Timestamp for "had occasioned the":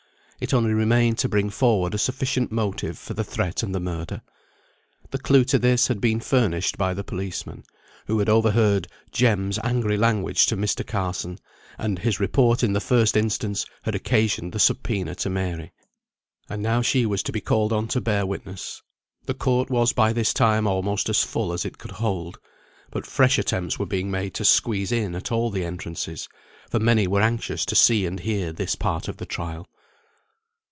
13.83-14.57